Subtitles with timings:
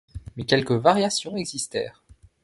[0.35, 2.01] Mais quelques variations existèrent.